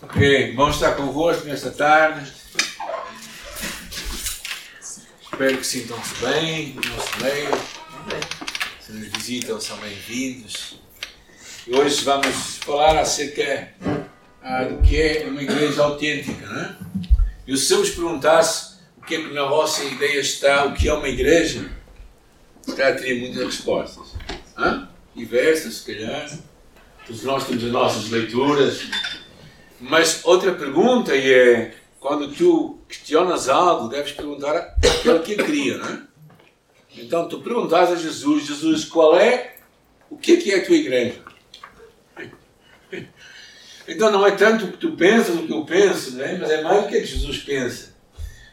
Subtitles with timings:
[0.00, 2.30] Ok, bom estar convosco nesta tarde.
[5.20, 7.50] Espero que sintam-se bem no nosso meio.
[8.80, 10.78] Se nos visitam, são bem-vindos.
[11.66, 13.70] E hoje vamos falar acerca
[14.40, 16.46] ah, do que é uma igreja autêntica.
[16.46, 16.76] Não é?
[17.44, 20.88] E se eu vos perguntasse o que é que na vossa ideia está, o que
[20.88, 21.68] é uma igreja,
[22.68, 24.14] já teria muitas respostas.
[24.56, 24.88] Hã?
[25.16, 26.38] Diversas, se calhar.
[27.04, 28.82] Todos nós temos as nossas leituras.
[29.80, 36.02] Mas outra pergunta é: quando tu questionas algo, deves perguntar àquele que cria, não é?
[36.96, 39.56] Então tu perguntas a Jesus: Jesus, qual é,
[40.10, 41.22] o que é que é a tua igreja?
[43.86, 46.36] Então não é tanto o que tu pensas, o que eu penso, não é?
[46.36, 47.94] mas é mais o que é que Jesus pensa.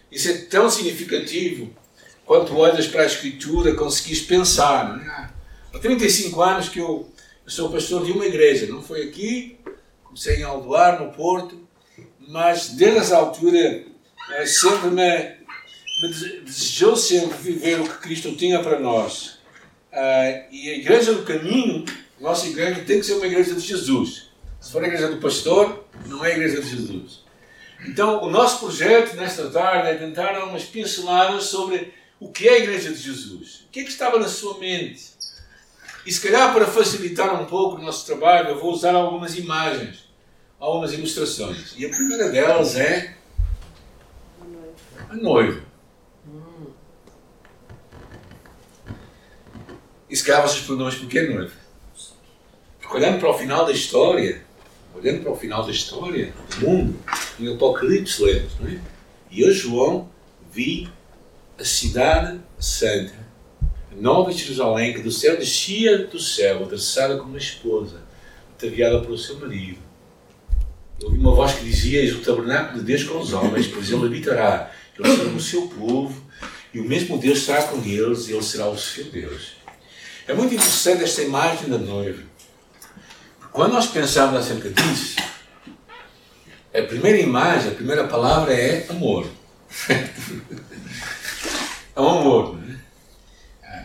[0.10, 1.76] Isso é tão significativo
[2.26, 4.96] quando olhas para a Escritura, conseguis pensar.
[4.96, 5.30] Não é?
[5.74, 7.12] Há 35 anos que eu
[7.46, 9.55] eu sou pastor de uma igreja, não foi aqui,
[10.16, 11.68] comecei em Aldoar, no Porto,
[12.26, 13.84] mas desde essa altura
[14.32, 15.36] eh, sempre me,
[16.02, 19.40] me desejou sempre viver o que Cristo tinha para nós.
[19.92, 21.84] Uh, e a igreja do caminho,
[22.20, 24.30] nossa igreja tem que ser uma igreja de Jesus.
[24.62, 27.26] Se for a igreja do pastor, não é a igreja de Jesus.
[27.86, 32.54] Então, o nosso projeto nesta tarde é tentar dar umas pinceladas sobre o que é
[32.54, 33.66] a igreja de Jesus.
[33.68, 35.16] O que é que estava na sua mente?
[36.06, 40.05] E se calhar para facilitar um pouco o nosso trabalho, eu vou usar algumas imagens,
[40.66, 41.74] algumas ilustrações.
[41.78, 43.16] E a primeira delas é
[45.10, 45.62] a noiva.
[50.10, 51.52] E se calhar vocês perguntam, mas porquê noiva?
[52.80, 54.44] Porque olhando para o final da história,
[54.94, 57.00] olhando para o final da história do mundo,
[57.40, 58.80] em Apocalipse lemos, não é?
[59.32, 60.10] E eu, João,
[60.52, 60.90] vi
[61.60, 63.26] a cidade santa
[63.96, 68.02] Nova Jerusalém, que do céu descia do céu, atraçada como uma esposa,
[68.56, 69.85] ataviada pelo seu marido.
[71.04, 74.06] Ouvi uma voz que dizia: Eis o tabernáculo de Deus com os homens, pois ele
[74.06, 74.72] habitará.
[74.98, 76.24] Eles serão o seu povo,
[76.74, 79.58] e o mesmo Deus estará com eles, e ele será o seu Deus.
[80.28, 82.24] É muito interessante esta imagem da noiva.
[83.52, 85.18] Quando nós pensamos acerca disso,
[86.74, 89.28] a primeira imagem, a primeira palavra é amor.
[91.96, 92.60] é um amor.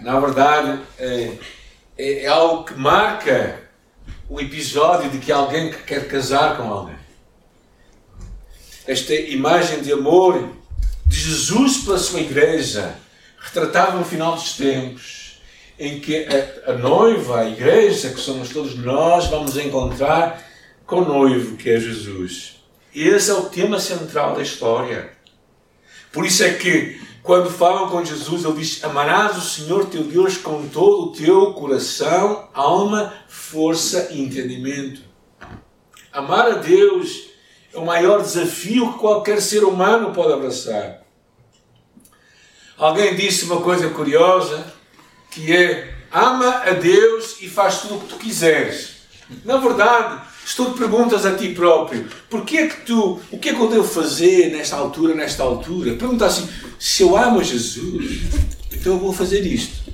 [0.03, 1.33] Na verdade, é,
[1.99, 3.61] é, é algo que marca
[4.29, 7.00] o episódio de que alguém quer casar com alguém.
[8.91, 10.49] Esta imagem de amor
[11.07, 12.97] de Jesus pela sua igreja,
[13.39, 15.41] retratava no final dos tempos,
[15.79, 20.45] em que a, a, noiva, a igreja, que somos todos nós, vamos encontrar
[20.85, 22.57] com o noivo, que é Jesus.
[22.93, 25.13] Esse é o tema central da história.
[26.13, 30.37] Por isso é que quando falam com Jesus, ele diz: Amarás o Senhor teu Deus
[30.37, 35.03] com todo o teu coração, alma, força e entendimento.
[36.13, 37.30] Amar a Deus
[37.73, 41.03] é o maior desafio que qualquer ser humano pode abraçar.
[42.77, 44.73] Alguém disse uma coisa curiosa,
[45.31, 49.01] que é: ama a Deus e faz tudo o que tu quiseres.
[49.45, 53.55] Na verdade, se tu perguntas a ti próprio, porquê é que tu, o que é
[53.55, 55.95] que eu devo fazer nesta altura, nesta altura?
[55.95, 56.49] Pergunta assim,
[56.79, 58.23] se eu amo Jesus,
[58.73, 59.93] então eu vou fazer isto.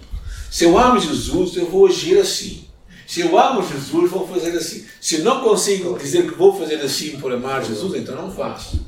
[0.51, 2.67] Se eu amo Jesus, eu vou agir assim.
[3.07, 4.87] Se eu amo Jesus, vou fazer assim.
[5.01, 8.85] Se não consigo dizer que vou fazer assim por amar Jesus, então não faço.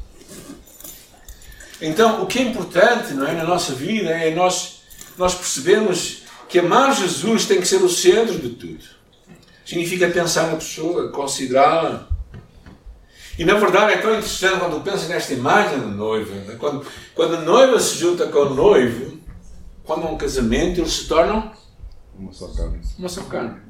[1.81, 4.81] Então, o que é importante não é, na nossa vida é nós,
[5.17, 8.99] nós percebemos que amar Jesus tem que ser o centro de tudo
[9.69, 12.09] significa pensar na pessoa, considerá-la.
[13.39, 16.35] E na verdade é tão interessante quando pensa nesta imagem da noiva.
[16.35, 16.57] Né?
[16.59, 19.19] Quando, quando a noiva se junta com o noivo,
[19.85, 21.53] quando há um casamento, eles se tornam
[22.19, 22.81] uma só carne.
[22.99, 23.61] Uma só carne.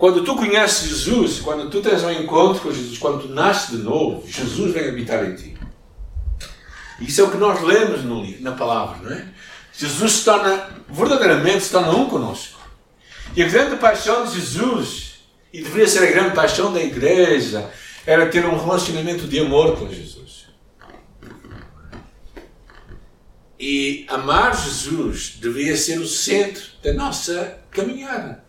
[0.00, 3.82] Quando tu conheces Jesus, quando tu tens um encontro com Jesus, quando tu nasces de
[3.82, 5.54] novo, Jesus vem habitar em ti.
[6.98, 9.28] Isso é o que nós lemos no, na palavra, não é?
[9.74, 12.58] Jesus se torna, verdadeiramente se torna um conosco.
[13.36, 15.16] E a grande paixão de Jesus,
[15.52, 17.70] e deveria ser a grande paixão da igreja,
[18.06, 20.46] era ter um relacionamento de amor com Jesus.
[23.58, 28.48] E amar Jesus deveria ser o centro da nossa caminhada.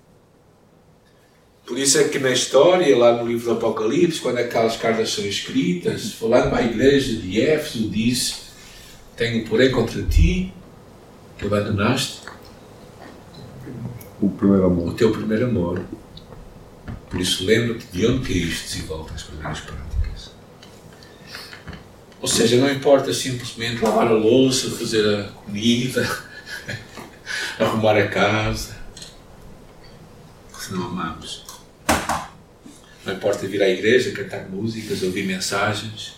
[1.72, 5.26] Por isso é que na história, lá no livro do Apocalipse, quando aquelas cartas são
[5.26, 8.42] escritas, falando a igreja de Éfeso, diz:
[9.16, 10.54] Tenho porém contra ti
[11.38, 12.24] que abandonaste
[14.20, 14.90] o primeiro amor.
[14.90, 15.82] O teu primeiro amor.
[17.10, 20.32] Por isso lembra-te de onde caíste e volta às primeiras práticas.
[22.20, 26.06] Ou seja, não importa simplesmente lavar a louça, fazer a comida,
[27.58, 28.76] arrumar a casa,
[30.60, 31.50] se não amamos.
[33.12, 36.14] Não importa vir à igreja, cantar músicas, ouvir mensagens,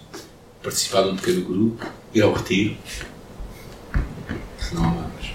[0.62, 2.78] participar de um pequeno grupo, ir ao retiro.
[4.60, 5.34] Se não amamos.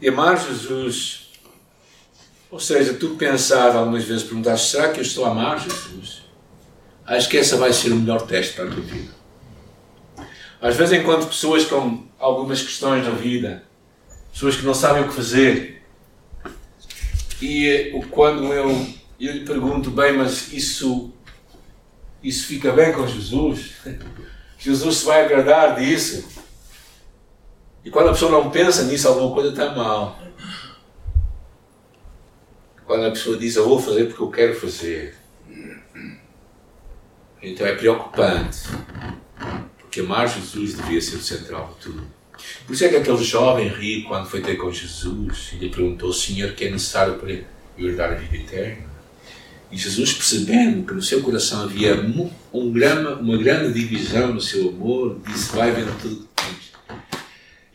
[0.00, 1.32] E amar Jesus,
[2.48, 6.22] ou seja, tu pensar algumas vezes, perguntar será que eu estou a amar Jesus?
[7.04, 9.12] Acho que essa vai ser o melhor teste para a tua vida.
[10.60, 13.64] Às vezes encontro pessoas com algumas questões na vida,
[14.32, 15.75] pessoas que não sabem o que fazer.
[17.40, 18.70] E eh, quando eu,
[19.20, 21.12] eu lhe pergunto, bem, mas isso,
[22.22, 23.72] isso fica bem com Jesus?
[24.58, 26.26] Jesus se vai agradar disso?
[27.84, 30.18] E quando a pessoa não pensa nisso, alguma coisa está mal.
[32.84, 35.14] Quando a pessoa diz, eu vou fazer porque eu quero fazer.
[37.42, 38.62] Então é preocupante.
[39.78, 42.15] Porque amar Jesus devia ser o central de tudo.
[42.66, 46.12] Por isso é que aquele jovem rico, quando foi ter com Jesus, e lhe perguntou:
[46.12, 47.32] Senhor, que é necessário para
[47.78, 48.86] herdar a vida eterna?
[49.70, 51.94] E Jesus, percebendo que no seu coração havia
[52.52, 56.72] um grama, uma grande divisão no seu amor, disse: Vai vendo tudo que tens.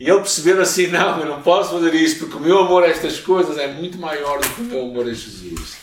[0.00, 2.88] E ele percebeu assim: Não, eu não posso fazer isso, porque o meu amor a
[2.88, 5.76] estas coisas é muito maior do que o meu amor a Jesus.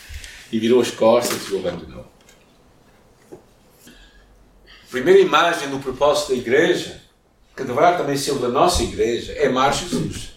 [0.52, 2.12] E virou as costas e o abandonou.
[3.32, 7.00] A primeira imagem do propósito da igreja,
[7.60, 10.32] que deverá também ser o da nossa igreja, é amar Jesus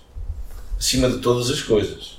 [0.77, 2.19] acima de todas as coisas.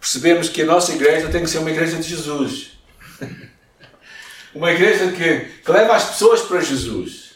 [0.00, 2.70] Percebemos que a nossa igreja tem que ser uma igreja de Jesus.
[4.54, 7.34] Uma igreja que, que leva as pessoas para Jesus.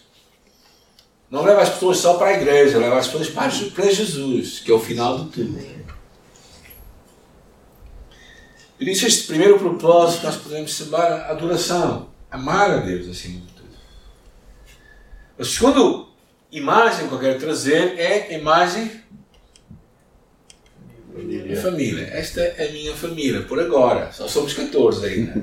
[1.30, 4.70] Não leva as pessoas só para a igreja, leva as pessoas para, para Jesus, que
[4.70, 5.84] é o final de tudo.
[8.76, 12.08] Por isso, este primeiro propósito, nós podemos chamar a adoração.
[12.30, 13.53] Amar a Deus acima de.
[15.36, 16.06] A segunda
[16.52, 18.88] imagem que eu quero trazer é a imagem
[21.48, 22.06] da família.
[22.12, 24.12] Esta é a minha família, por agora.
[24.12, 25.34] Só somos 14 ainda.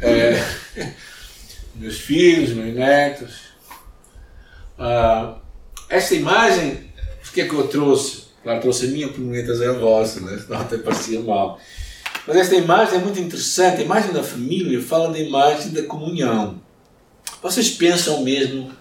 [0.00, 0.40] É,
[1.74, 3.48] meus filhos, meus netos.
[4.78, 5.38] Ah,
[5.88, 6.92] esta imagem,
[7.28, 8.28] o que é que eu trouxe?
[8.44, 10.38] Claro, trouxe a minha porque não é a vossa, né?
[10.38, 11.58] senão até parecia mal.
[12.24, 13.80] Mas esta imagem é muito interessante.
[13.80, 16.60] A imagem da família fala da imagem da comunhão.
[17.42, 18.72] Vocês pensam mesmo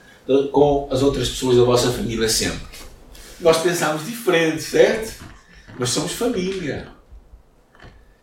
[0.51, 2.77] com as outras pessoas da vossa família sempre.
[3.39, 5.24] Nós pensamos diferente, certo?
[5.77, 6.89] Mas somos família.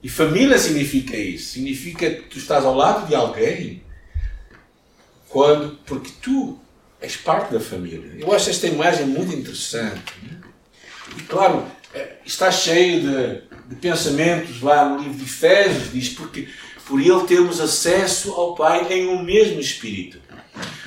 [0.02, 1.52] E família significa isso.
[1.52, 3.82] Significa que tu estás ao lado de alguém
[5.28, 6.58] quando, porque tu
[7.00, 8.12] és parte da família.
[8.18, 10.12] Eu acho esta imagem muito interessante.
[10.22, 10.40] Né?
[11.16, 16.48] E claro, é, está cheio de, de pensamentos lá no livro de Efésios, diz, porque
[16.86, 20.18] por ele temos acesso ao Pai em um mesmo Espírito.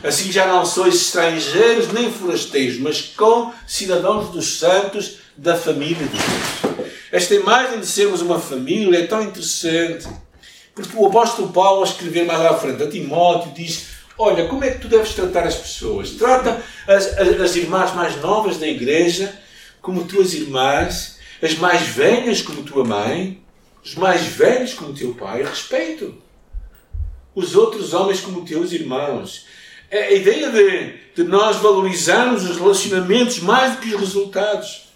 [0.04, 6.18] Assim já não sois estrangeiros nem forasteiros, mas com cidadãos dos santos da família de
[6.18, 6.88] Deus.
[7.12, 10.08] Esta imagem de sermos uma família é tão interessante,
[10.74, 14.72] porque o apóstolo Paulo, a escrever mais à frente a Timóteo, diz: Olha, como é
[14.72, 16.12] que tu deves tratar as pessoas?
[16.12, 19.34] Trata as, as, as irmãs mais novas da igreja
[19.88, 23.42] como tuas irmãs, as mais velhas como tua mãe,
[23.88, 26.14] os mais velhos como teu pai, respeito.
[27.34, 29.46] Os outros homens como teus irmãos.
[29.90, 34.90] É a ideia de, de nós valorizarmos os relacionamentos mais do que os resultados.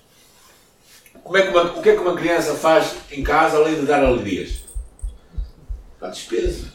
[1.23, 3.85] Como é que uma, o que é que uma criança faz em casa além de
[3.85, 4.55] dar alegrias?
[5.97, 6.73] Dá despesa.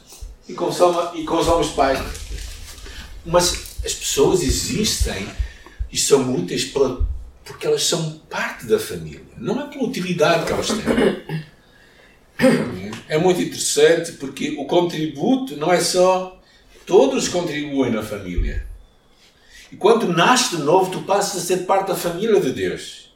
[0.49, 1.99] E consome, e consome os pais.
[3.27, 5.29] Mas as pessoas existem
[5.93, 7.07] e são muitas pela
[7.45, 9.23] porque elas são parte da família.
[9.37, 11.47] Não é pela utilidade que elas têm.
[13.09, 16.41] É muito interessante porque o contributo não é só.
[16.85, 18.67] Todos contribuem na família.
[19.71, 23.13] E quando nasces de novo, tu passas a ser parte da família de Deus.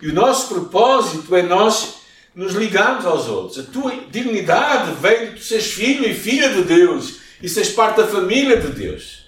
[0.00, 1.96] E o nosso propósito é nós
[2.34, 3.58] nos ligarmos aos outros.
[3.58, 7.98] A tua dignidade vem de tu seres filho e filha de Deus e seres parte
[7.98, 9.24] da família de Deus.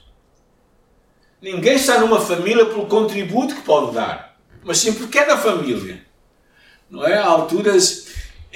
[1.40, 6.04] Ninguém está numa família pelo contributo que pode dar, mas sim porque é da família.
[6.90, 7.14] Não é?
[7.18, 8.05] Há alturas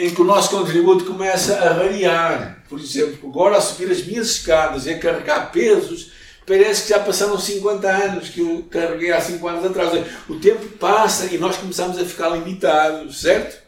[0.00, 2.64] em que o nosso contributo começa a variar.
[2.68, 6.10] Por exemplo, agora a subir as minhas escadas e a carregar pesos,
[6.46, 9.92] parece que já passaram 50 anos que eu carreguei há 5 anos atrás.
[10.26, 13.62] O tempo passa e nós começamos a ficar limitados, certo?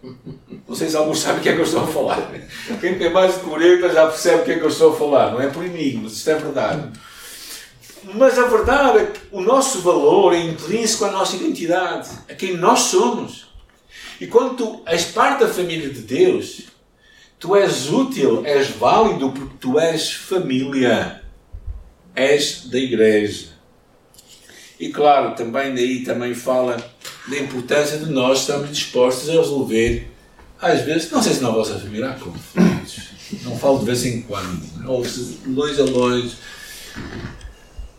[0.66, 2.30] Não sei se alguns sabem o que é que eu estou a falar.
[2.80, 5.32] Quem tem mais de 40 já percebe o que é que eu estou a falar.
[5.32, 6.98] Não é por enigmas, isto é verdade.
[8.14, 12.56] Mas a verdade é que o nosso valor é intrínseco à nossa identidade, a quem
[12.56, 13.51] nós somos.
[14.22, 16.68] E quando tu és parte da família de Deus,
[17.40, 21.24] tu és útil, és válido porque tu és família,
[22.14, 23.48] és da igreja.
[24.78, 26.76] E claro, também daí também fala
[27.26, 30.08] da importância de nós estarmos dispostos a resolver
[30.60, 33.00] às vezes, não sei se na vossa família há conflitos.
[33.42, 34.88] Não falo de vez em quando.
[34.88, 36.36] Ou de longe a longe.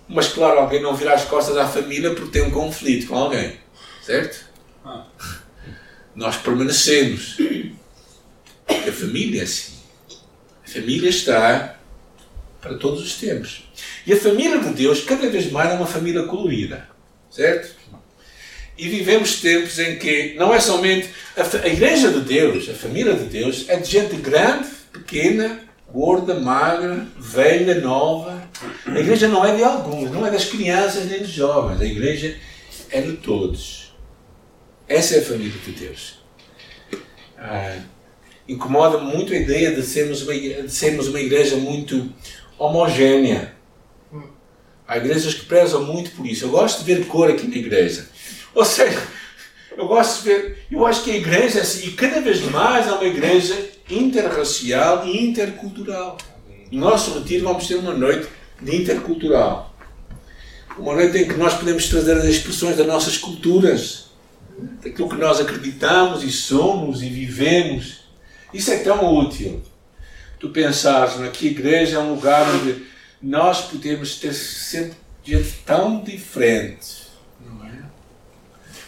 [0.08, 3.58] Mas claro, alguém não vira as costas à família porque tem um conflito com alguém.
[4.02, 4.46] Certo?
[4.86, 5.04] Ah.
[6.16, 7.38] Nós permanecemos.
[8.70, 9.74] A família é assim.
[10.66, 11.78] A família está
[12.62, 13.68] para todos os tempos.
[14.06, 16.88] E a família de Deus, cada vez mais, é uma família colorida.
[17.30, 17.76] Certo?
[18.78, 23.14] E vivemos tempos em que não é somente a, a Igreja de Deus, a família
[23.14, 25.60] de Deus, é de gente grande, pequena,
[25.92, 28.42] gorda, magra, velha, nova.
[28.86, 31.80] A igreja não é de alguns, não é das crianças nem dos jovens.
[31.80, 32.36] A igreja
[32.90, 33.83] é de todos.
[34.94, 36.20] Essa é a família de Deus.
[37.36, 37.80] Ah,
[38.48, 42.14] incomoda muito a ideia de sermos, uma, de sermos uma igreja muito
[42.60, 43.56] homogénea.
[44.88, 46.46] Há igrejas que prezam muito por isso.
[46.46, 48.08] Eu gosto de ver cor aqui na igreja.
[48.54, 49.02] Ou seja,
[49.76, 50.66] eu gosto de ver.
[50.70, 55.08] Eu acho que a igreja é assim, e cada vez mais é uma igreja interracial
[55.08, 56.20] e intercultural.
[56.72, 58.28] No nosso retiro vamos ter uma noite
[58.62, 59.76] de intercultural.
[60.78, 64.13] Uma noite em que nós podemos trazer as expressões das nossas culturas,
[64.84, 68.04] daquilo que nós acreditamos e somos e vivemos.
[68.54, 69.62] Isso é tão útil.
[70.40, 72.86] Tu pensares né, que a igreja é um lugar onde
[73.22, 77.08] nós podemos ter sempre gente tão diferente.
[77.40, 77.72] Não é?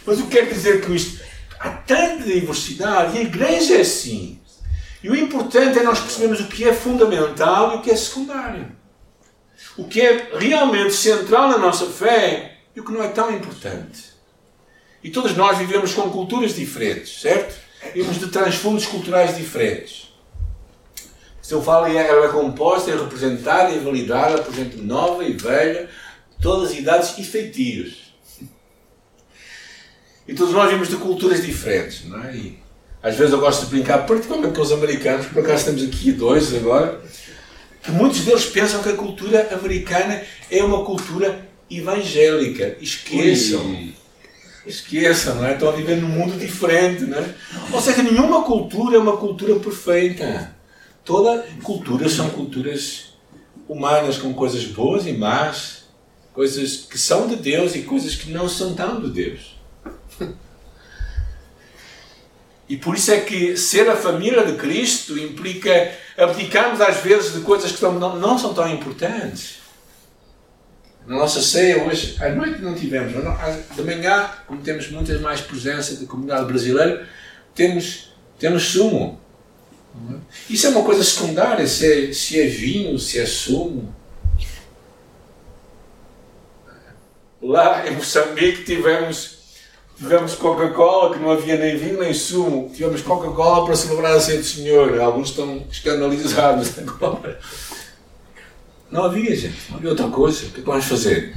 [0.04, 1.24] Mas o que quer dizer com isto?
[1.58, 4.38] Há tanta diversidade e a igreja é assim.
[5.02, 8.70] E o importante é nós percebermos o que é fundamental e o que é secundário.
[9.76, 14.15] O que é realmente central na nossa fé e o que não é tão importante.
[15.06, 17.54] E todos nós vivemos com culturas diferentes, certo?
[17.94, 20.08] Vivemos de transfundos culturais diferentes.
[21.40, 25.88] Se eu falo, ela é composta, é representada e validada por gente nova e velha,
[26.42, 28.12] todas as idades e feitios.
[30.26, 32.34] E todos nós vivemos de culturas diferentes, não é?
[32.34, 32.58] E
[33.00, 36.52] às vezes eu gosto de brincar, particularmente com os americanos, por acaso temos aqui dois
[36.52, 37.00] agora,
[37.80, 40.20] que muitos deles pensam que a cultura americana
[40.50, 42.76] é uma cultura evangélica.
[42.80, 43.64] Esqueçam.
[43.66, 43.94] Ui.
[44.66, 45.52] Esqueçam, não é?
[45.52, 47.34] Estão a viver num mundo diferente, não é?
[47.72, 50.54] Ou seja, nenhuma cultura é uma cultura perfeita.
[51.04, 53.14] Toda cultura são culturas
[53.68, 55.84] humanas com coisas boas e más,
[56.32, 59.56] coisas que são de Deus e coisas que não são tão de Deus.
[62.68, 67.40] E por isso é que ser a família de Cristo implica abdicarmos às vezes de
[67.42, 69.58] coisas que não, não são tão importantes.
[71.06, 75.94] Na nossa ceia hoje, à noite não tivemos, de manhã, como temos muita mais presença
[75.96, 77.06] da comunidade brasileira,
[77.54, 79.20] temos, temos sumo.
[80.50, 83.94] Isso é uma coisa secundária, se é, se é vinho, se é sumo.
[87.40, 89.36] Lá em Moçambique tivemos
[89.96, 92.70] Tivemos Coca-Cola, que não havia nem vinho nem sumo.
[92.74, 95.00] Tivemos Coca-Cola para celebrar a ceia do Senhor.
[95.00, 97.40] Alguns estão escandalizados agora.
[98.90, 99.70] Não havia, gente.
[99.70, 100.46] Não havia outra coisa.
[100.46, 101.34] O que é vamos fazer?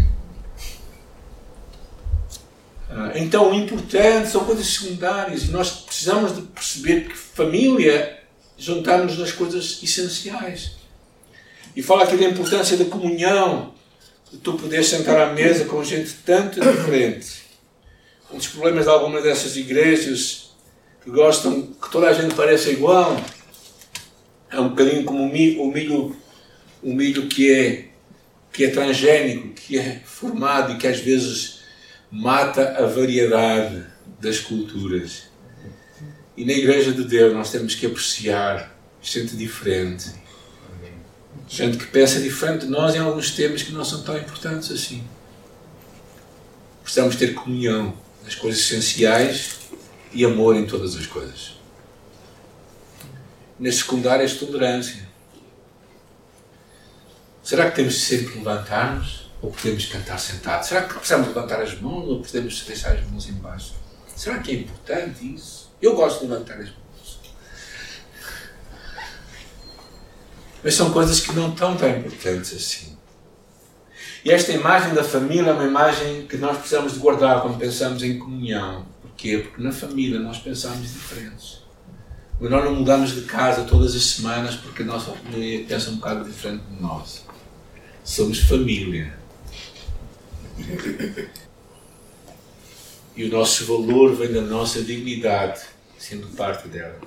[2.89, 5.49] Ah, então, o importante são coisas secundárias.
[5.49, 8.19] Nós precisamos de perceber que família
[8.57, 10.77] juntamos nas coisas essenciais.
[11.75, 13.73] E fala aqui da importância da comunhão,
[14.31, 17.49] de tu poderes sentar à mesa com gente tanto diferente
[18.31, 20.51] um dos problemas de algumas dessas igrejas
[21.03, 23.19] que gostam que toda a gente pareça igual
[24.51, 26.15] é um bocadinho como o milho,
[26.81, 27.89] o milho, que, é,
[28.51, 31.59] que é transgénico, que é formado e que às vezes
[32.11, 33.85] mata a variedade
[34.19, 35.29] das culturas.
[36.35, 40.11] E na Igreja de Deus nós temos que apreciar gente diferente.
[41.47, 45.03] Gente que pensa diferente de nós em alguns temas que não são tão importantes assim.
[46.83, 47.93] Precisamos ter comunhão
[48.25, 49.57] as coisas essenciais
[50.13, 51.57] e amor em todas as coisas.
[53.59, 55.08] Na secundária, a tolerância.
[57.49, 60.67] Será que temos sempre levantar-nos ou podemos cantar sentados?
[60.67, 63.73] Será que precisamos levantar as mãos ou podemos deixar as mãos embaixo?
[64.15, 65.73] Será que é importante isso?
[65.81, 67.19] Eu gosto de levantar as mãos.
[70.63, 72.95] Mas são coisas que não estão tão importantes assim.
[74.23, 78.03] E esta imagem da família é uma imagem que nós precisamos de guardar quando pensamos
[78.03, 78.85] em comunhão.
[79.01, 79.39] Porquê?
[79.39, 81.63] Porque na família nós pensamos diferentes.
[82.39, 86.23] Nós não mudamos de casa todas as semanas porque a nossa família pensa um bocado
[86.25, 87.27] diferente de nós.
[88.09, 89.13] Somos família.
[93.15, 95.61] E o nosso valor vem da nossa dignidade,
[95.99, 96.99] sendo parte dela.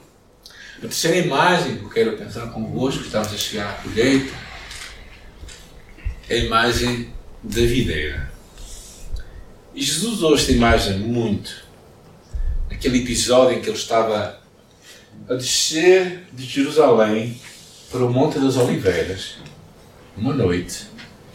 [0.78, 4.32] A terceira imagem que eu quero pensar convosco, estamos a chegar à colheita,
[6.30, 8.32] a imagem da videira.
[9.74, 11.66] E Jesus usou esta imagem muito.
[12.70, 14.40] Naquele episódio em que ele estava
[15.28, 17.36] a descer de Jerusalém
[17.90, 19.38] para o Monte das Oliveiras,
[20.16, 20.91] uma noite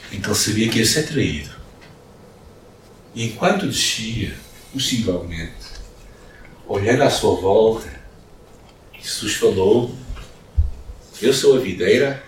[0.09, 1.49] que ele sabia que ia ser traído.
[3.13, 4.35] E enquanto descia,
[4.71, 5.53] possivelmente,
[6.67, 7.89] olhando à sua volta,
[8.99, 9.95] Jesus falou:
[11.21, 12.23] Eu sou a videira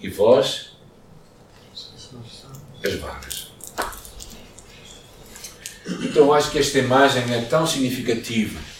[0.00, 0.76] e vós
[2.84, 3.52] as vagas.
[6.02, 8.74] Então acho que esta imagem é tão significativa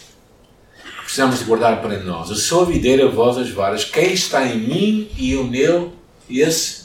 [1.15, 2.29] precisamos de guardar para nós.
[2.29, 3.85] Eu sou a videira, vós as varas.
[3.85, 5.91] Quem está em mim e eu nele,
[6.29, 6.84] esse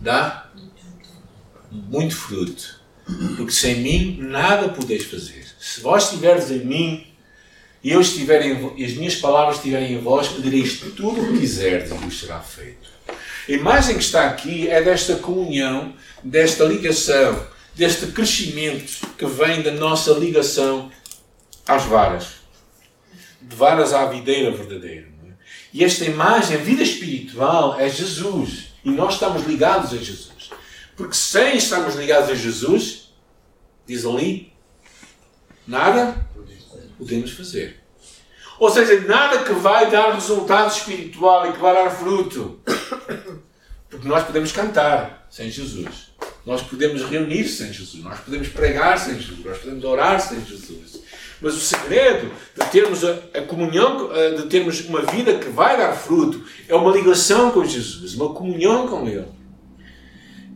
[0.00, 0.50] dá
[1.70, 2.78] muito fruto.
[3.36, 5.46] Porque sem mim nada podeis fazer.
[5.58, 7.06] Se vós estiverdes em mim
[7.82, 11.40] e eu estiver em, e as minhas palavras estiverem em vós, pedireis tudo o que
[11.40, 12.88] quiserdes e vos será feito.
[13.48, 19.70] A imagem que está aqui é desta comunhão, desta ligação, deste crescimento que vem da
[19.70, 20.90] nossa ligação
[21.66, 22.38] às varas
[23.48, 25.06] de varas à videira verdadeira.
[25.26, 25.32] É?
[25.72, 28.67] E esta imagem, a vida espiritual, é Jesus.
[28.84, 30.50] E nós estamos ligados a Jesus.
[30.96, 33.12] Porque sem estarmos ligados a Jesus,
[33.86, 34.52] diz ali,
[35.66, 36.26] nada
[36.98, 37.80] podemos fazer.
[38.58, 42.60] Ou seja, nada que vai dar resultado espiritual e que vai dar fruto.
[43.88, 46.12] Porque nós podemos cantar sem Jesus.
[46.44, 48.02] Nós podemos reunir sem Jesus.
[48.02, 49.44] Nós podemos pregar sem Jesus.
[49.44, 51.02] Nós podemos orar sem Jesus.
[51.40, 56.44] Mas o segredo de termos a, comunhão, de termos uma vida que vai dar fruto,
[56.68, 59.26] é uma ligação com Jesus, uma comunhão com Ele.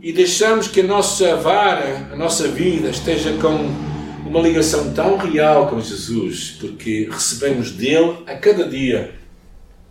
[0.00, 3.92] E deixamos que a nossa vara, a nossa vida, esteja com
[4.28, 9.14] uma ligação tão real com Jesus, porque recebemos dele a cada dia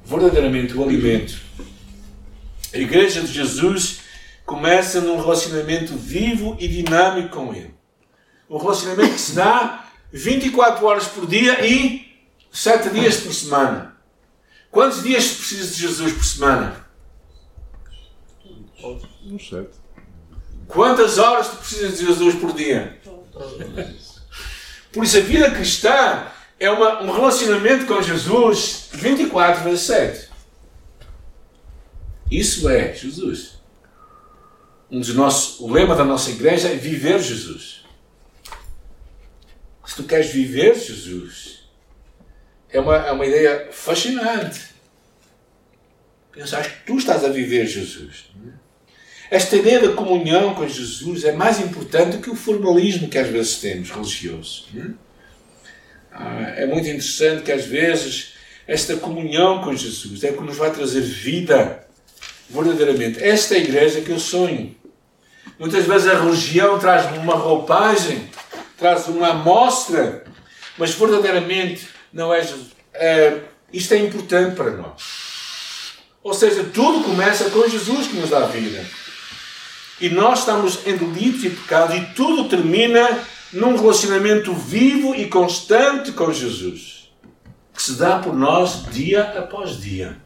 [0.03, 1.39] verdadeiramente o alimento.
[2.73, 4.01] A Igreja de Jesus
[4.45, 7.73] começa num relacionamento vivo e dinâmico com Ele.
[8.49, 12.11] Um relacionamento que se dá 24 horas por dia e
[12.51, 13.97] 7 dias por semana.
[14.69, 16.85] Quantos dias precisa de Jesus por semana?
[19.25, 19.69] Uns 7.
[20.67, 22.99] Quantas horas tu precisas de Jesus por dia?
[24.91, 26.27] Por isso a vida cristã
[26.59, 30.29] é uma, um relacionamento com Jesus 24 vezes 7.
[32.29, 33.61] Isso é Jesus.
[34.89, 37.80] Um dos nossos, o lema da nossa igreja é viver Jesus.
[39.91, 41.63] Se tu queres viver Jesus,
[42.69, 44.61] é uma, é uma ideia fascinante.
[46.31, 48.31] Pensar que tu estás a viver Jesus.
[49.29, 53.27] Esta ideia da comunhão com Jesus é mais importante do que o formalismo que às
[53.27, 54.69] vezes temos, religioso.
[56.09, 60.71] Ah, é muito interessante que às vezes esta comunhão com Jesus é que nos vai
[60.71, 61.85] trazer vida
[62.49, 63.21] verdadeiramente.
[63.21, 64.73] Esta é a igreja que eu sonho.
[65.59, 68.31] Muitas vezes a religião traz-me uma roupagem
[68.81, 70.23] traz uma amostra,
[70.75, 72.71] mas verdadeiramente não é Jesus.
[72.91, 73.37] É,
[73.71, 75.93] isto é importante para nós.
[76.23, 78.83] Ou seja, tudo começa com Jesus que nos dá a vida.
[79.99, 83.19] E nós estamos em delitos e pecados e tudo termina
[83.53, 87.13] num relacionamento vivo e constante com Jesus,
[87.75, 90.17] que se dá por nós dia após dia.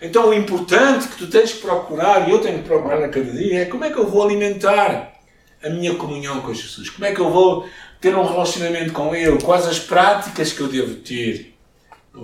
[0.00, 3.30] Então o importante que tu tens que procurar, e eu tenho que procurar a cada
[3.30, 5.15] dia, é como é que eu vou alimentar
[5.66, 6.90] a minha comunhão com Jesus?
[6.90, 7.68] Como é que eu vou
[8.00, 9.40] ter um relacionamento com Ele?
[9.42, 11.54] Quais as práticas que eu devo ter?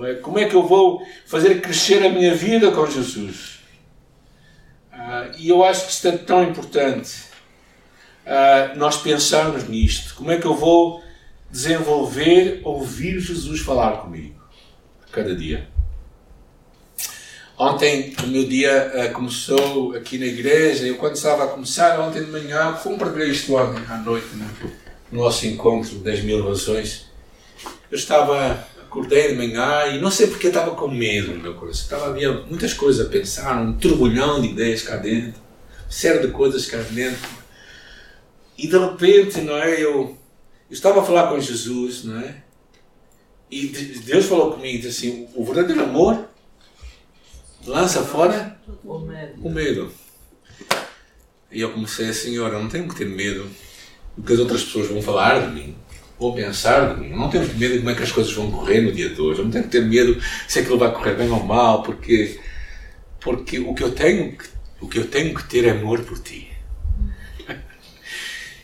[0.05, 0.15] É?
[0.15, 3.61] Como é que eu vou fazer crescer a minha vida com Jesus?
[4.91, 7.25] Ah, e eu acho que isto é tão importante
[8.25, 10.15] ah, nós pensarmos nisto.
[10.15, 11.03] Como é que eu vou
[11.51, 14.41] desenvolver, ouvir Jesus falar comigo
[15.11, 15.69] cada dia?
[17.59, 20.87] Ontem o meu dia uh, começou aqui na igreja.
[20.87, 24.49] Eu, quando estava a começar, ontem de manhã, fomos para isto ontem à noite, né?
[25.11, 27.07] no nosso encontro 10 mil razões.
[27.91, 31.83] Eu estava, acordei de manhã e não sei porque estava com medo no meu coração.
[31.85, 35.41] Estava, havia muitas coisas a pensar, um turbulhão de ideias cá dentro,
[35.91, 37.29] série de coisas cá dentro.
[38.57, 39.75] E de repente, não é?
[39.75, 40.17] Eu, eu
[40.71, 42.37] estava a falar com Jesus, não é?
[43.51, 46.32] E Deus falou comigo assim: o verdadeiro amor
[47.67, 49.47] lança fora o medo.
[49.47, 49.93] o medo.
[51.51, 53.49] E eu comecei assim, ora, não tenho que ter medo
[54.17, 55.77] do que as outras pessoas vão falar de mim,
[56.19, 57.11] vão pensar de mim.
[57.11, 59.21] Eu não tenho medo de como é que as coisas vão correr no dia de
[59.21, 59.41] hoje.
[59.41, 62.41] Eu não tenho que ter medo se aquilo vai correr bem ou mal, porque,
[63.21, 64.37] porque o, que eu tenho,
[64.81, 66.51] o que eu tenho que ter é amor por ti.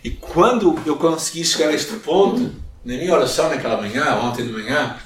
[0.05, 4.53] E quando eu consegui chegar a este ponto, na minha oração naquela manhã, ontem de
[4.53, 4.97] manhã,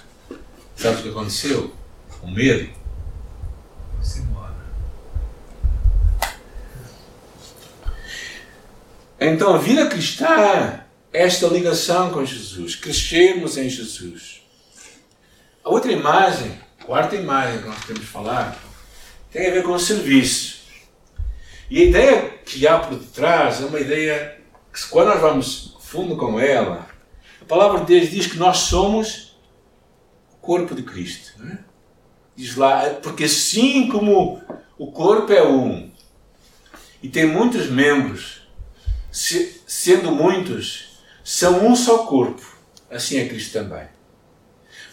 [0.77, 1.73] sabes o que aconteceu?
[2.23, 2.69] O medo
[9.25, 14.43] Então, a vida cristã é esta ligação com Jesus, crescermos em Jesus.
[15.63, 18.59] A outra imagem, a quarta imagem que nós temos de falar,
[19.31, 20.63] tem a ver com o serviço.
[21.71, 24.41] E a ideia que há por detrás é uma ideia
[24.73, 26.89] que, quando nós vamos fundo com ela,
[27.41, 29.37] a palavra de Deus diz que nós somos
[30.33, 31.41] o corpo de Cristo.
[31.47, 31.59] É?
[33.03, 34.41] Porque assim como
[34.79, 35.91] o corpo é um
[37.03, 38.43] e tem muitos membros,
[39.11, 42.43] sendo muitos, são um só corpo,
[42.91, 43.87] assim é Cristo também.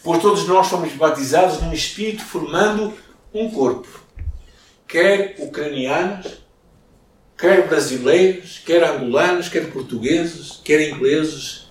[0.03, 2.93] Pois todos nós fomos batizados num Espírito, formando
[3.33, 3.87] um corpo.
[4.87, 6.39] Quer ucranianos,
[7.37, 11.67] quer brasileiros, quer angolanos, quer portugueses, quer ingleses,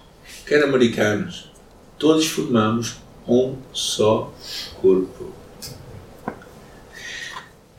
[0.47, 1.51] quer americanos.
[1.99, 4.33] Todos formamos um só
[4.81, 5.38] corpo.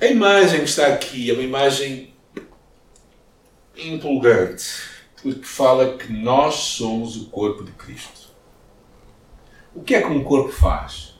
[0.01, 2.13] A imagem que está aqui é uma imagem
[3.75, 4.65] empolgante,
[5.21, 8.29] porque fala que nós somos o corpo de Cristo.
[9.75, 11.15] O que é que um corpo faz?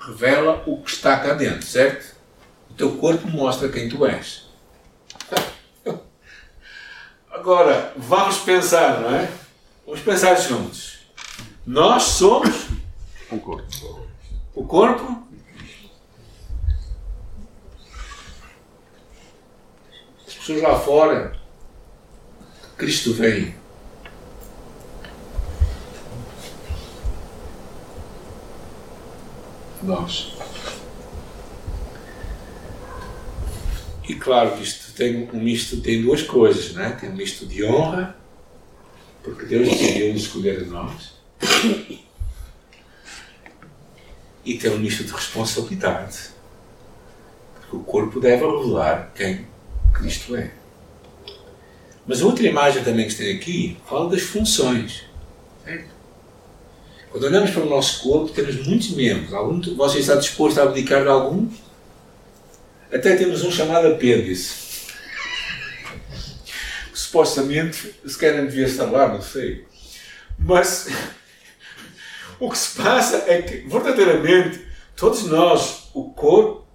[0.00, 2.16] Revela o que está cá dentro, certo?
[2.70, 4.48] O teu corpo mostra quem tu és.
[7.30, 9.30] Agora, vamos pensar, não é?
[9.84, 10.98] Vamos pensar juntos.
[11.64, 12.68] Nós somos
[13.30, 14.08] o corpo.
[14.54, 15.28] O corpo?
[20.26, 21.32] As pessoas lá fora,
[22.76, 23.54] Cristo vem.
[29.80, 30.34] nós.
[34.06, 36.90] E claro que isto tem um misto, tem duas coisas, né?
[37.00, 38.16] Tem um misto de honra,
[39.22, 41.14] porque Deus decidiu escolher a nós.
[44.44, 46.30] E tem um misto de responsabilidade,
[47.54, 49.46] porque o corpo deve revelar quem
[49.92, 50.50] Cristo é.
[52.06, 55.04] Mas a outra imagem também que tem aqui fala das funções.
[55.64, 55.98] Certo?
[57.10, 59.32] Quando olhamos para o nosso corpo, temos muitos membros.
[59.32, 61.48] Algum, você está disposto a abdicar de algum?
[62.92, 64.88] Até temos um chamado apêndice.
[66.92, 69.66] Supostamente, se calhar devia estar lá, não sei.
[70.38, 70.88] Mas
[72.40, 76.66] o que se passa é que, verdadeiramente, todos nós, o corpo,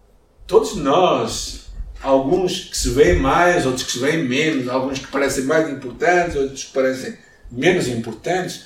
[0.46, 1.63] todos nós,
[2.04, 6.36] alguns que se veem mais, outros que se veem menos, alguns que parecem mais importantes,
[6.36, 7.18] outros que parecem
[7.50, 8.66] menos importantes,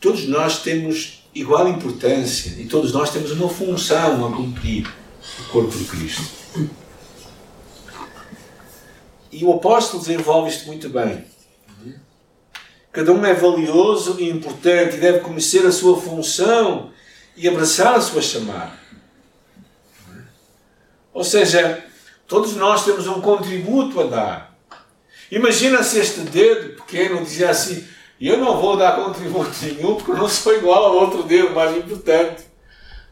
[0.00, 4.86] todos nós temos igual importância e todos nós temos uma função a cumprir
[5.40, 6.22] o corpo de Cristo.
[9.30, 11.24] E o apóstolo desenvolve isto muito bem.
[12.90, 16.90] Cada um é valioso e importante e deve conhecer a sua função
[17.34, 18.78] e abraçar a sua chamada.
[21.14, 21.82] Ou seja,
[22.32, 24.58] todos nós temos um contributo a dar.
[25.30, 27.84] Imagina se este dedo pequeno dizia assim:
[28.18, 31.76] eu não vou dar contributo nenhum porque eu não sou igual ao outro dedo mais
[31.76, 32.44] importante.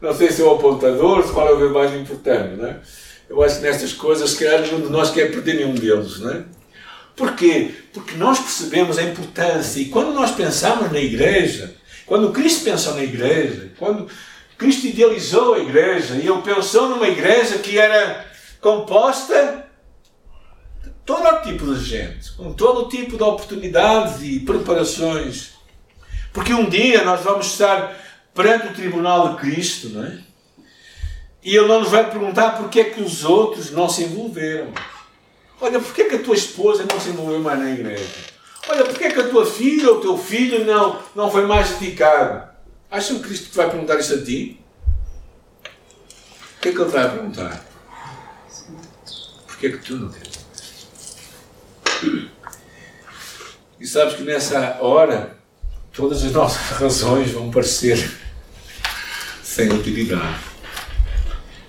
[0.01, 2.55] Não sei se é o apontador, se qual é o dedo mais importante.
[2.55, 2.79] Né?
[3.29, 6.17] Eu acho que nestas coisas, que nenhum de nós quer perder nenhum deles.
[6.17, 6.43] Né?
[7.15, 7.75] Porquê?
[7.93, 9.79] Porque nós percebemos a importância.
[9.79, 11.75] E quando nós pensamos na igreja,
[12.07, 14.07] quando Cristo pensou na igreja, quando
[14.57, 18.30] Cristo idealizou a igreja, e ele pensou numa igreja que era
[18.61, 19.67] composta
[21.03, 25.53] todo tipo de gente, com todo tipo de oportunidades e preparações.
[26.31, 27.99] Porque um dia nós vamos estar
[28.33, 30.19] perante o tribunal de Cristo, não é?
[31.43, 34.71] E Ele não nos vai perguntar porque é que os outros não se envolveram.
[35.59, 38.05] Olha, porque é que a tua esposa não se envolveu mais na igreja?
[38.69, 41.77] Olha, porque é que a tua filha ou o teu filho não, não foi mais
[41.77, 42.47] dedicado?
[42.89, 44.59] Acham que Cristo vai perguntar isso a ti?
[46.57, 47.70] O que é que Ele vai perguntar?
[49.61, 50.47] Porque é que tu não tens?
[53.79, 55.37] E sabes que nessa hora
[55.93, 58.11] todas as nossas razões vão parecer
[59.43, 60.39] sem utilidade.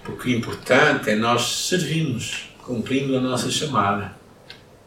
[0.05, 4.16] Porque o importante é nós servirmos, cumprindo a nossa chamada,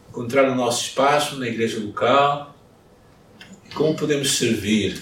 [0.08, 2.56] encontrar o nosso espaço na igreja local
[3.70, 5.00] e como podemos servir.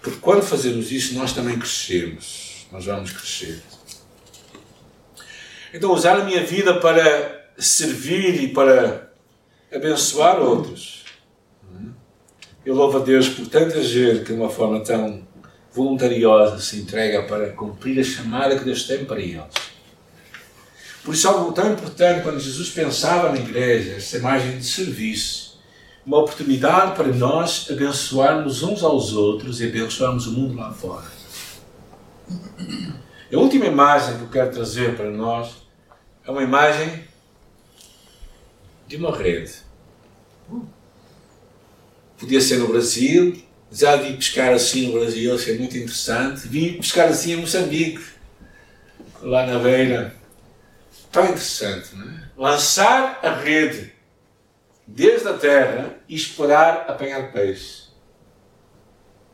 [0.00, 3.62] Porque quando fazemos isso, nós também crescemos, nós vamos crescer.
[5.76, 9.12] Então, usar a minha vida para servir e para
[9.70, 11.04] abençoar outros.
[12.64, 15.28] Eu louvo a Deus por tanta gente que de uma forma tão
[15.74, 19.42] voluntariosa se entrega para cumprir a chamada que Deus tem para eles.
[21.04, 25.60] Por isso, algo tão importante quando Jesus pensava na igreja, essa imagem de serviço,
[26.06, 31.04] uma oportunidade para nós abençoarmos uns aos outros e abençoarmos o mundo lá fora.
[33.30, 35.65] A última imagem que eu quero trazer para nós
[36.26, 37.04] é uma imagem
[38.86, 39.52] de uma rede.
[42.18, 46.46] Podia ser no Brasil, Já vi pescar assim no Brasil, isso é muito interessante.
[46.48, 48.04] Vi pescar assim em Moçambique,
[49.20, 50.14] lá na beira.
[51.10, 52.30] Tão interessante, não é?
[52.36, 53.92] Lançar a rede
[54.86, 57.86] desde a terra e esperar apanhar peixe.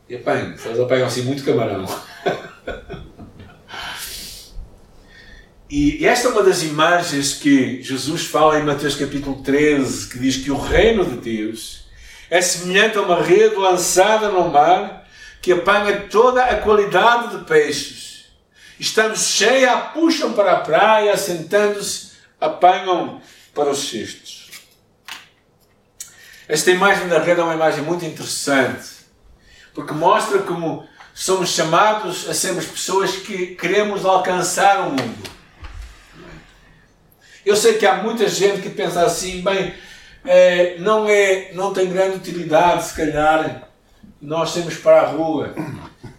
[0.09, 1.85] E apanham, eles apanham assim muito camarão.
[5.75, 10.37] E esta é uma das imagens que Jesus fala em Mateus capítulo 13, que diz
[10.37, 11.85] que o reino de Deus
[12.29, 15.09] é semelhante a uma rede lançada no mar
[15.41, 18.25] que apanha toda a qualidade de peixes.
[18.79, 23.19] Estando cheia, puxam para a praia, sentando-se, apanham
[23.51, 24.51] para os cestos.
[26.47, 28.89] Esta imagem da rede é uma imagem muito interessante,
[29.73, 35.33] porque mostra como somos chamados a sermos pessoas que queremos alcançar o mundo.
[37.45, 39.73] Eu sei que há muita gente que pensa assim, bem,
[40.25, 43.69] é, não, é, não tem grande utilidade, se calhar,
[44.21, 45.53] nós temos para a rua.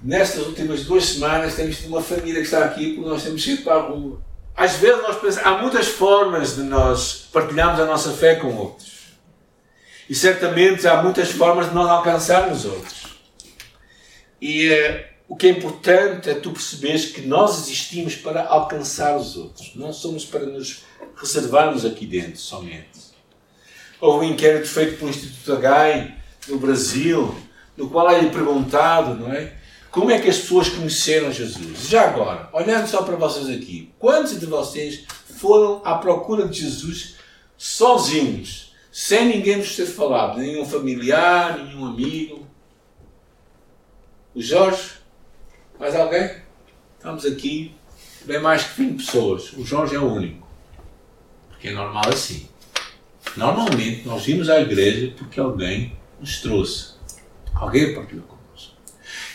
[0.02, 3.76] Nestas últimas duas semanas temos uma família que está aqui porque nós temos ido para
[3.76, 4.20] a rua.
[4.54, 8.92] Às vezes nós pensamos, há muitas formas de nós partilharmos a nossa fé com outros.
[10.08, 13.04] E certamente há muitas formas de nós alcançarmos outros.
[14.40, 19.36] E é, o que é importante é tu perceberes que nós existimos para alcançar os
[19.36, 19.74] outros.
[19.74, 20.82] Não somos para nos
[21.16, 23.14] reservarmos aqui dentro somente.
[24.00, 26.16] Houve um inquérito feito pelo Instituto Agai
[26.48, 27.34] no Brasil,
[27.76, 29.54] no qual é perguntado, não é?
[29.90, 31.88] Como é que as pessoas conheceram Jesus?
[31.88, 35.04] Já agora, olhando só para vocês aqui, quantos de vocês
[35.38, 37.14] foram à procura de Jesus
[37.56, 42.46] sozinhos, sem ninguém vos ter falado, nenhum familiar, nenhum amigo?
[44.34, 44.94] O Jorge?
[45.78, 46.42] Mais alguém?
[46.96, 47.74] Estamos aqui,
[48.24, 49.52] bem mais que 20 pessoas.
[49.52, 50.43] O Jorge é o único.
[51.64, 52.46] Porque é normal assim.
[53.38, 56.92] Normalmente nós vimos à igreja porque alguém nos trouxe.
[57.54, 58.76] Alguém partilhou connosco.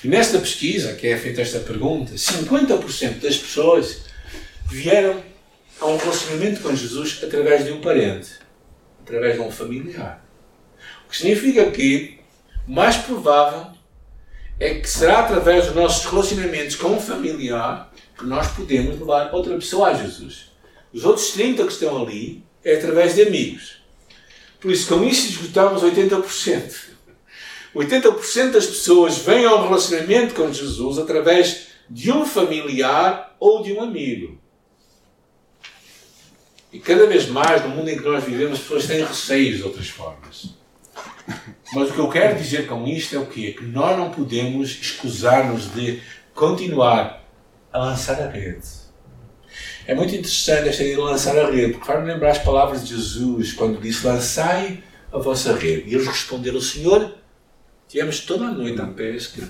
[0.03, 4.01] E nesta pesquisa, que é feita esta pergunta, 50% das pessoas
[4.67, 5.23] vieram
[5.81, 8.29] a um relacionamento com Jesus através de um parente,
[9.01, 10.23] através de um familiar.
[11.07, 12.19] O que significa que
[12.67, 13.71] o mais provável
[14.59, 19.55] é que será através dos nossos relacionamentos com um familiar que nós podemos levar outra
[19.55, 20.48] pessoa a Jesus.
[20.93, 23.81] Os outros 30 que estão ali é através de amigos.
[24.59, 26.89] Por isso, com isso esgotamos 80%.
[27.75, 33.81] 80% das pessoas vêm ao relacionamento com Jesus através de um familiar ou de um
[33.81, 34.39] amigo.
[36.71, 39.63] E cada vez mais, no mundo em que nós vivemos, as pessoas têm receios de
[39.63, 40.53] outras formas.
[41.73, 43.53] Mas o que eu quero dizer com isto é o quê?
[43.57, 46.01] Que nós não podemos escusar-nos de
[46.33, 47.23] continuar
[47.71, 48.78] a lançar a rede.
[49.89, 52.95] É muito interessante esta ideia de lançar a rede, porque faz-me lembrar as palavras de
[52.95, 55.89] Jesus quando disse: Lançai a vossa rede.
[55.89, 57.15] E eles responderam: Senhor,
[57.87, 59.41] tivemos toda a noite à pesca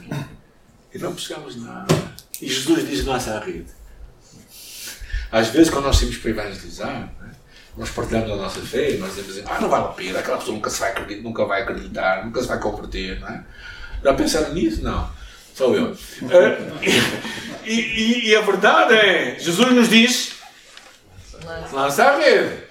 [0.94, 1.94] e não pescamos nada.
[2.42, 3.68] E Jesus diz: Lança a rede.
[5.30, 7.32] Às vezes, quando nós temos para evangelizar, né,
[7.76, 10.70] nós partilhamos a nossa fé, nós dizemos: Ah, não vale a pena, aquela pessoa nunca,
[10.70, 13.20] se vai, acreditar, nunca vai acreditar, nunca se vai converter.
[13.20, 13.44] Não é?
[14.02, 14.82] Já pensaram nisso?
[14.84, 15.12] Não.
[15.54, 15.94] Sou eu.
[17.70, 20.38] E, e, e, a verdade é, Jesus nos diz:
[21.72, 22.64] lança a rede.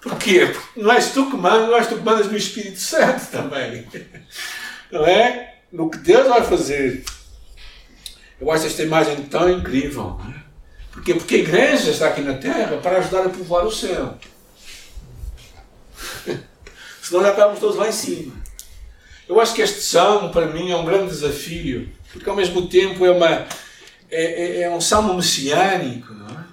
[0.00, 0.46] Porquê?
[0.46, 3.88] Porque não és tu que mandas, não és tu que mandas no Espírito Santo também.
[4.92, 5.56] Não é?
[5.72, 7.04] No que Deus vai fazer.
[8.40, 10.20] Eu acho esta imagem tão incrível.
[10.28, 10.42] É?
[10.92, 11.14] Porquê?
[11.14, 14.16] Porque a igreja está aqui na terra para ajudar a povoar o céu.
[17.02, 18.41] Senão já estávamos todos lá em cima.
[19.32, 23.06] Eu acho que este salmo, para mim, é um grande desafio, porque ao mesmo tempo
[23.06, 23.46] é, uma,
[24.10, 26.44] é, é, é um salmo messiânico, não é?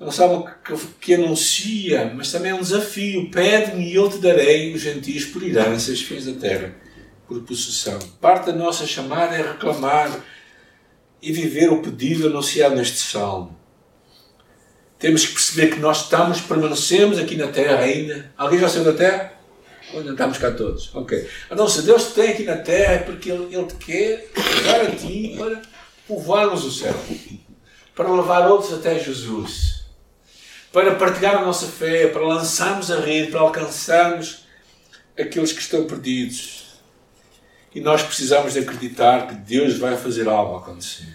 [0.00, 3.28] É um salmo que, que anuncia, mas também é um desafio.
[3.32, 6.72] Pede-me e eu te darei os gentios por herança, os fins da terra,
[7.26, 7.98] por possessão.
[8.20, 10.08] Parte da nossa chamada é reclamar
[11.20, 13.58] e viver o pedido anunciado neste salmo.
[15.00, 18.32] Temos que perceber que nós estamos, permanecemos aqui na terra ainda.
[18.36, 19.41] Alguém já saiu da terra?
[19.94, 20.94] Onde estamos cá todos?
[20.94, 21.28] Ok.
[21.50, 24.80] Então, se Deus te tem aqui na terra é porque Ele, Ele te quer usar
[24.80, 25.62] a ti para
[26.08, 26.94] povoarmos o céu,
[27.94, 29.84] para levar outros até Jesus,
[30.72, 34.44] para partilhar a nossa fé, para lançarmos a rede, para alcançarmos
[35.18, 36.62] aqueles que estão perdidos.
[37.74, 41.08] E nós precisamos de acreditar que Deus vai fazer algo acontecer.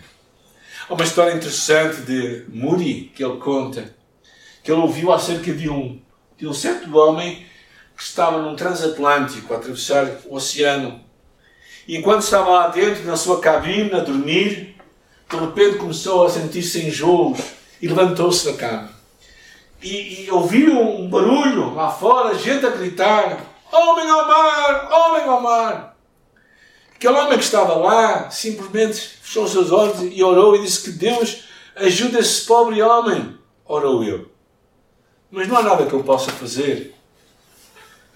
[0.90, 3.94] Há uma história interessante de Moody que ele conta,
[4.64, 6.02] que ele ouviu acerca de um,
[6.38, 7.46] de um certo homem
[7.98, 11.02] que estava num transatlântico a atravessar o oceano.
[11.88, 14.76] E enquanto estava lá dentro, na sua cabine, a dormir,
[15.28, 17.40] de repente começou a sentir-se enjoos
[17.82, 18.92] e levantou-se da cama.
[19.82, 23.40] E, e ouviu um barulho lá fora, gente a gritar,
[23.72, 24.90] Homem ao mar!
[24.92, 25.98] Homem ao mar!
[26.96, 31.44] Aquele homem que estava lá simplesmente fechou seus olhos e orou e disse que Deus
[31.76, 33.38] ajude esse pobre homem.
[33.66, 34.32] Orou eu.
[35.30, 36.96] Mas não há nada que eu possa fazer.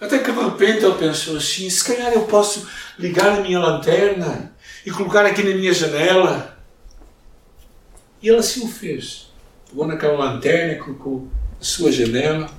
[0.02, 2.66] Até que de repente ele pensou assim: se calhar eu posso
[2.98, 4.52] ligar a minha lanterna
[4.84, 6.58] e colocar aqui na minha janela.
[8.20, 9.32] E ele assim o fez.
[9.68, 11.28] Pegou naquela lanterna, colocou
[11.60, 12.50] a sua janela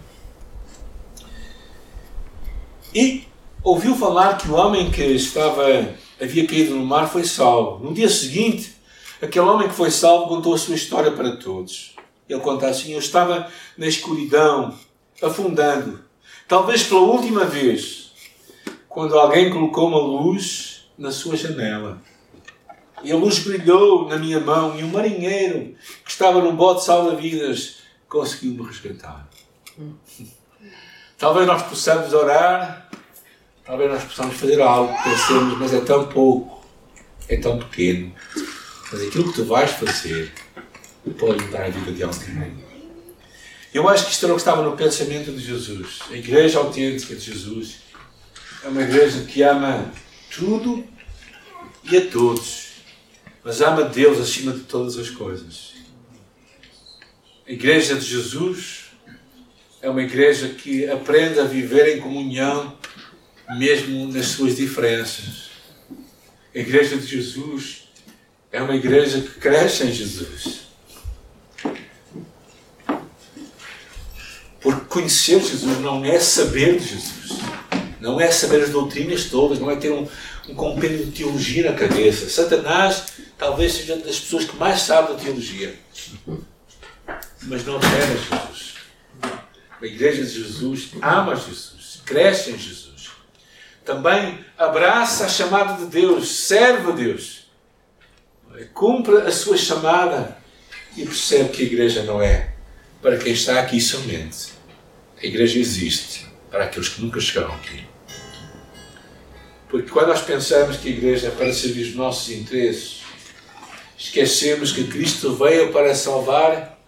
[2.95, 3.27] e
[3.61, 5.63] ouviu falar que o homem que estava
[6.21, 7.83] havia caído no mar foi salvo.
[7.83, 8.73] No dia seguinte,
[9.21, 11.93] aquele homem que foi salvo contou a sua história para todos.
[12.29, 14.73] Ele conta assim: Eu estava na escuridão,
[15.21, 16.02] afundando,
[16.47, 18.11] talvez pela última vez,
[18.89, 22.01] quando alguém colocou uma luz na sua janela.
[23.03, 25.75] E a luz brilhou na minha mão, e um marinheiro
[26.05, 29.27] que estava num bote salva-vidas conseguiu me resgatar.
[31.17, 32.83] Talvez nós possamos orar
[33.65, 36.65] Talvez nós possamos fazer algo pensemos, mas é tão pouco,
[37.29, 38.13] é tão pequeno.
[38.91, 40.33] Mas aquilo que tu vais fazer
[41.17, 42.62] pode mudar a vida de alguém.
[43.73, 45.99] Eu acho que isto era o que estava no pensamento de Jesus.
[46.11, 47.77] A igreja autêntica de Jesus
[48.63, 49.91] é uma igreja que ama
[50.29, 50.85] tudo
[51.83, 52.67] e a todos,
[53.43, 55.73] mas ama Deus acima de todas as coisas.
[57.47, 58.85] A igreja de Jesus
[59.81, 62.77] é uma igreja que aprende a viver em comunhão
[63.57, 65.49] mesmo nas suas diferenças.
[66.55, 67.89] A Igreja de Jesus
[68.51, 70.62] é uma igreja que cresce em Jesus.
[74.63, 77.39] Porque conhecer Jesus não é saber de Jesus.
[77.99, 80.07] Não é saber as doutrinas todas, não é ter um,
[80.49, 82.29] um compêndio de teologia na cabeça.
[82.29, 83.03] Satanás
[83.37, 85.75] talvez seja das pessoas que mais sabe da teologia.
[87.43, 88.73] Mas não teme Jesus.
[89.81, 92.93] A igreja de Jesus ama Jesus, cresce em Jesus
[93.83, 97.47] também abraça a chamada de Deus, serve a Deus,
[98.73, 100.37] cumpre a sua chamada
[100.95, 102.52] e percebe que a igreja não é
[103.03, 104.53] para quem está aqui somente.
[105.21, 107.83] A igreja existe para aqueles que nunca chegaram aqui.
[109.69, 113.01] Porque quando nós pensamos que a igreja é para servir os nossos interesses,
[113.97, 116.79] esquecemos que Cristo veio para salvar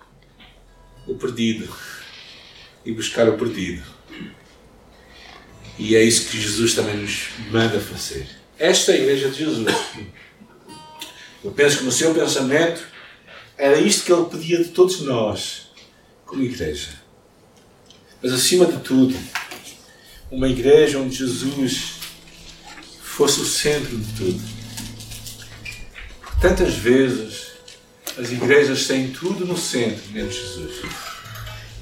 [1.05, 1.67] o perdido
[2.85, 3.83] e buscar o perdido.
[5.77, 8.27] E é isso que Jesus também nos manda fazer.
[8.57, 9.67] Esta é a Igreja de Jesus.
[11.43, 12.81] Eu penso que no seu pensamento
[13.57, 15.64] era isto que ele pedia de todos nós,
[16.25, 16.89] como igreja.
[18.21, 19.15] Mas acima de tudo,
[20.31, 21.99] uma igreja onde Jesus
[23.01, 24.41] fosse o centro de tudo.
[26.41, 27.51] Tantas vezes
[28.17, 30.81] as igrejas têm tudo no centro, menos Jesus.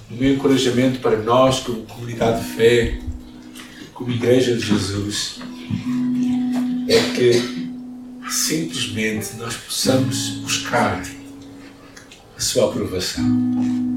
[0.09, 2.99] O meu encorajamento para nós, como comunidade de fé,
[3.93, 5.39] como Igreja de Jesus
[6.87, 7.69] é que
[8.29, 11.01] simplesmente nós possamos buscar
[12.35, 13.92] a sua aprovação.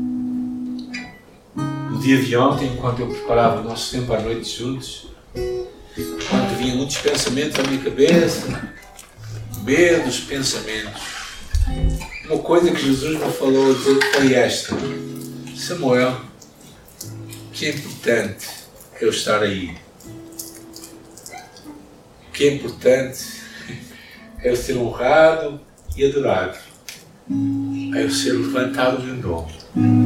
[2.06, 6.98] Dia de ontem, enquanto eu preparava o nosso tempo à noite juntos, quando vinham muitos
[6.98, 8.72] pensamentos à minha cabeça,
[9.64, 11.02] medos, pensamentos,
[12.26, 14.72] uma coisa que Jesus me falou foi esta:
[15.56, 16.20] Samuel,
[17.52, 18.46] que é importante
[19.00, 19.76] eu estar aí
[22.32, 23.18] que é importante
[24.44, 25.60] é eu ser honrado
[25.96, 26.56] e adorado.
[27.96, 30.05] É eu ser levantado no nome.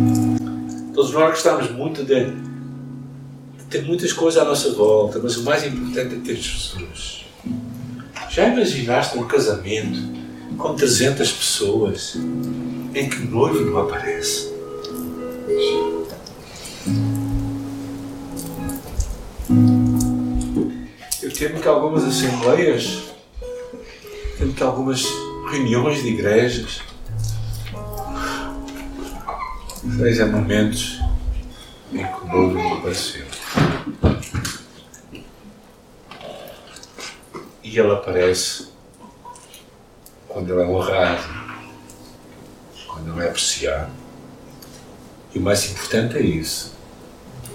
[1.01, 5.65] Todos nós gostamos muito de, de ter muitas coisas à nossa volta, mas o mais
[5.65, 7.25] importante é ter Jesus.
[8.29, 9.99] Já imaginaste um casamento
[10.59, 12.19] com 300 pessoas
[12.95, 14.53] em que o noivo não aparece?
[21.39, 23.05] temo que algumas assembleias,
[24.37, 25.07] temo que algumas
[25.51, 26.83] reuniões de igrejas
[29.89, 31.01] sejam momentos
[31.93, 33.27] em que o não apareceu.
[37.63, 38.69] E ele aparece
[40.29, 41.23] quando ele é honrado,
[42.87, 43.91] quando ele é apreciado.
[45.35, 46.75] E o mais importante é isso.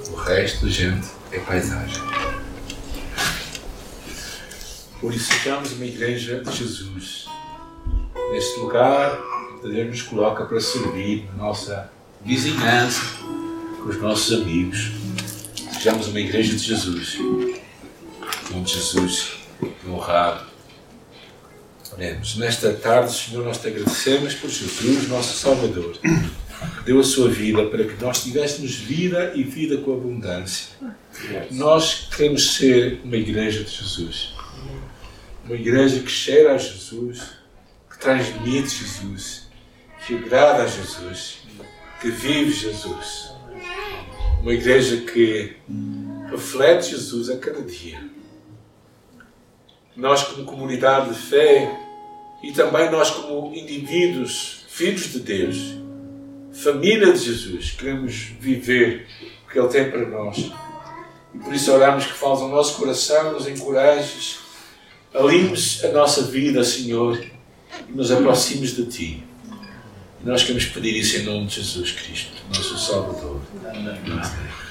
[0.09, 2.01] O resto, gente, é paisagem.
[4.99, 7.25] Por isso sejamos uma igreja de Jesus.
[8.31, 9.19] Neste lugar,
[9.61, 11.91] Deus nos coloca para servir na nossa
[12.25, 13.01] vizinhança,
[13.81, 14.91] com os nossos amigos.
[15.73, 17.17] Sejamos uma igreja de Jesus.
[18.53, 19.33] onde Jesus
[19.87, 20.45] honrado.
[21.93, 22.35] Oremos.
[22.37, 25.97] Nesta tarde, Senhor, nós te agradecemos por Jesus, nosso Salvador.
[26.83, 30.69] deu a sua vida para que nós tivéssemos vida e vida com abundância.
[31.51, 34.33] Nós queremos ser uma igreja de Jesus.
[35.45, 37.21] Uma igreja que cheira a Jesus,
[37.89, 39.47] que transmite Jesus,
[40.05, 41.44] que agrada a Jesus,
[42.05, 43.31] que vive Jesus.
[44.39, 45.55] Uma igreja que
[46.29, 47.99] reflete Jesus a cada dia.
[49.95, 51.75] Nós, como comunidade de fé,
[52.43, 55.57] e também nós, como indivíduos, filhos de Deus,
[56.53, 59.07] família de Jesus, queremos viver
[59.43, 60.51] o que Ele tem para nós.
[61.33, 64.37] E por isso oramos que fales ao nosso coração, nos encorajes,
[65.11, 67.19] alinhes a nossa vida, Senhor,
[67.89, 69.34] e nos aproximes de Ti.
[70.25, 73.39] Nós queremos pedir isso em nome de Jesus Cristo, nosso Salvador.
[73.63, 74.64] Amém.